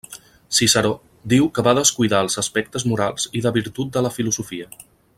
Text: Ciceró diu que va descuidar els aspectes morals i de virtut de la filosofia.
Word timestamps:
Ciceró 0.59 0.93
diu 1.33 1.49
que 1.57 1.63
va 1.69 1.75
descuidar 1.79 2.21
els 2.25 2.39
aspectes 2.43 2.87
morals 2.93 3.31
i 3.41 3.45
de 3.47 3.53
virtut 3.59 3.93
de 3.99 4.05
la 4.07 4.15
filosofia. 4.19 4.71